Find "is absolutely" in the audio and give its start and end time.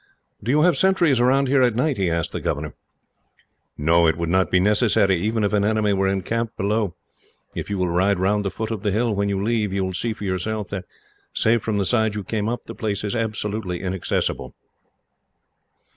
13.03-13.79